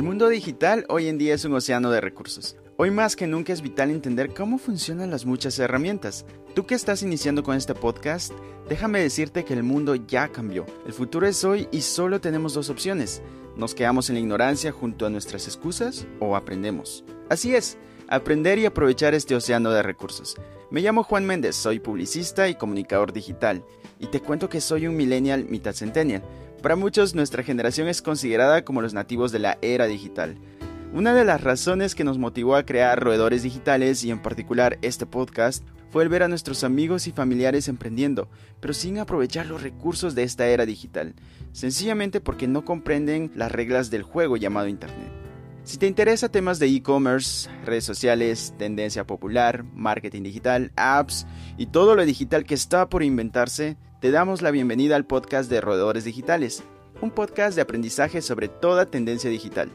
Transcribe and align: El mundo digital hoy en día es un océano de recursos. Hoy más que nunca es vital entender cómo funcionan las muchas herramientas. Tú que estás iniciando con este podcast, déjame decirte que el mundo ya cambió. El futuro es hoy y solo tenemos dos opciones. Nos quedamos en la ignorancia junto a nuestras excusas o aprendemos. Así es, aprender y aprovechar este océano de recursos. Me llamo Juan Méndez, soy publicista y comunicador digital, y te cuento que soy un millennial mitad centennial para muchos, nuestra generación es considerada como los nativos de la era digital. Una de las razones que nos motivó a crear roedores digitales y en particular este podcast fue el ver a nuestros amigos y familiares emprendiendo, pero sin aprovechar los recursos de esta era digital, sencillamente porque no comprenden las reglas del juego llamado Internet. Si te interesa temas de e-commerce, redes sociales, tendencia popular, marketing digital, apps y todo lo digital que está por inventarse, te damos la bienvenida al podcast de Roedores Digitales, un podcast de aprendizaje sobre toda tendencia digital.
El 0.00 0.06
mundo 0.06 0.30
digital 0.30 0.86
hoy 0.88 1.08
en 1.08 1.18
día 1.18 1.34
es 1.34 1.44
un 1.44 1.52
océano 1.52 1.90
de 1.90 2.00
recursos. 2.00 2.56
Hoy 2.78 2.90
más 2.90 3.16
que 3.16 3.26
nunca 3.26 3.52
es 3.52 3.60
vital 3.60 3.90
entender 3.90 4.32
cómo 4.32 4.56
funcionan 4.56 5.10
las 5.10 5.26
muchas 5.26 5.58
herramientas. 5.58 6.24
Tú 6.54 6.64
que 6.64 6.74
estás 6.74 7.02
iniciando 7.02 7.42
con 7.42 7.54
este 7.54 7.74
podcast, 7.74 8.32
déjame 8.66 9.02
decirte 9.02 9.44
que 9.44 9.52
el 9.52 9.62
mundo 9.62 9.94
ya 9.96 10.28
cambió. 10.28 10.64
El 10.86 10.94
futuro 10.94 11.26
es 11.26 11.44
hoy 11.44 11.68
y 11.70 11.82
solo 11.82 12.18
tenemos 12.18 12.54
dos 12.54 12.70
opciones. 12.70 13.20
Nos 13.58 13.74
quedamos 13.74 14.08
en 14.08 14.14
la 14.14 14.20
ignorancia 14.20 14.72
junto 14.72 15.04
a 15.04 15.10
nuestras 15.10 15.46
excusas 15.46 16.06
o 16.18 16.34
aprendemos. 16.34 17.04
Así 17.28 17.54
es, 17.54 17.76
aprender 18.08 18.58
y 18.58 18.64
aprovechar 18.64 19.12
este 19.12 19.34
océano 19.34 19.70
de 19.70 19.82
recursos. 19.82 20.34
Me 20.70 20.80
llamo 20.80 21.02
Juan 21.02 21.26
Méndez, 21.26 21.56
soy 21.56 21.78
publicista 21.78 22.48
y 22.48 22.54
comunicador 22.54 23.12
digital, 23.12 23.66
y 23.98 24.06
te 24.06 24.20
cuento 24.20 24.48
que 24.48 24.62
soy 24.62 24.86
un 24.86 24.96
millennial 24.96 25.44
mitad 25.44 25.74
centennial 25.74 26.22
para 26.60 26.76
muchos, 26.76 27.14
nuestra 27.14 27.42
generación 27.42 27.88
es 27.88 28.02
considerada 28.02 28.64
como 28.64 28.82
los 28.82 28.94
nativos 28.94 29.32
de 29.32 29.38
la 29.38 29.58
era 29.62 29.86
digital. 29.86 30.36
Una 30.92 31.14
de 31.14 31.24
las 31.24 31.42
razones 31.42 31.94
que 31.94 32.04
nos 32.04 32.18
motivó 32.18 32.56
a 32.56 32.64
crear 32.64 33.02
roedores 33.02 33.42
digitales 33.42 34.04
y 34.04 34.10
en 34.10 34.20
particular 34.20 34.78
este 34.82 35.06
podcast 35.06 35.64
fue 35.90 36.02
el 36.02 36.08
ver 36.08 36.22
a 36.22 36.28
nuestros 36.28 36.62
amigos 36.64 37.06
y 37.06 37.12
familiares 37.12 37.68
emprendiendo, 37.68 38.28
pero 38.60 38.74
sin 38.74 38.98
aprovechar 38.98 39.46
los 39.46 39.62
recursos 39.62 40.14
de 40.14 40.24
esta 40.24 40.48
era 40.48 40.66
digital, 40.66 41.14
sencillamente 41.52 42.20
porque 42.20 42.46
no 42.46 42.64
comprenden 42.64 43.30
las 43.34 43.50
reglas 43.50 43.90
del 43.90 44.02
juego 44.02 44.36
llamado 44.36 44.68
Internet. 44.68 45.29
Si 45.62 45.76
te 45.76 45.86
interesa 45.86 46.30
temas 46.30 46.58
de 46.58 46.66
e-commerce, 46.66 47.50
redes 47.64 47.84
sociales, 47.84 48.54
tendencia 48.58 49.06
popular, 49.06 49.62
marketing 49.74 50.22
digital, 50.22 50.72
apps 50.76 51.26
y 51.58 51.66
todo 51.66 51.94
lo 51.94 52.04
digital 52.06 52.44
que 52.44 52.54
está 52.54 52.88
por 52.88 53.02
inventarse, 53.02 53.76
te 54.00 54.10
damos 54.10 54.40
la 54.40 54.50
bienvenida 54.50 54.96
al 54.96 55.06
podcast 55.06 55.50
de 55.50 55.60
Roedores 55.60 56.04
Digitales, 56.04 56.64
un 57.02 57.10
podcast 57.10 57.56
de 57.56 57.62
aprendizaje 57.62 58.22
sobre 58.22 58.48
toda 58.48 58.90
tendencia 58.90 59.28
digital. 59.28 59.70